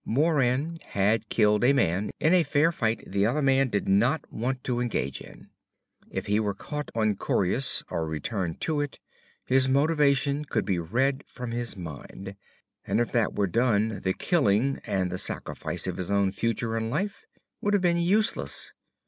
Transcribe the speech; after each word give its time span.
Moran 0.03 0.77
had 0.83 1.29
killed 1.29 1.63
a 1.63 1.73
man 1.73 2.09
in 2.19 2.33
a 2.33 2.41
fair 2.41 2.71
fight 2.71 3.03
the 3.05 3.23
other 3.23 3.43
man 3.43 3.69
did 3.69 3.87
not 3.87 4.25
want 4.33 4.63
to 4.63 4.79
engage 4.79 5.21
in. 5.21 5.51
If 6.09 6.25
he 6.25 6.39
were 6.39 6.55
caught 6.55 6.89
on 6.95 7.17
Coryus 7.17 7.83
or 7.87 8.07
returned 8.07 8.59
to 8.61 8.81
it, 8.81 8.99
his 9.45 9.69
motivation 9.69 10.43
could 10.45 10.65
be 10.65 10.79
read 10.79 11.21
from 11.27 11.51
his 11.51 11.77
mind. 11.77 12.35
And 12.83 12.99
if 12.99 13.11
that 13.11 13.35
was 13.35 13.51
done 13.51 13.99
the 14.01 14.13
killing 14.15 14.81
and 14.87 15.11
the 15.11 15.19
sacrifice 15.19 15.85
of 15.85 15.97
his 15.97 16.09
own 16.09 16.31
future 16.31 16.75
and 16.75 16.89
life 16.89 17.27
would 17.61 17.75
have 17.75 17.83
been 17.83 17.97
useless. 17.97 18.73